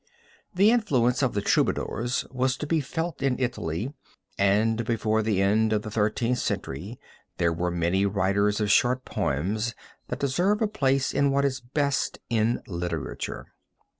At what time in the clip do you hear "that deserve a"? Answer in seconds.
10.07-10.67